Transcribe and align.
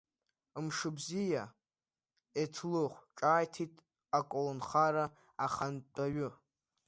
Мшыбзиа, 0.65 1.43
Еҭлыхә 2.41 2.99
ҿааиҭит 3.17 3.75
аколнхара 4.17 5.05
ахантәаҩы. 5.45 6.29